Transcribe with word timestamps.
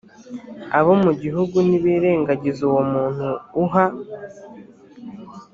abo 0.77 0.93
mu 1.03 1.11
gihugu 1.21 1.55
nibirengagiza 1.67 2.61
uwo 2.69 2.81
muntu 2.91 3.27
uha 3.63 3.85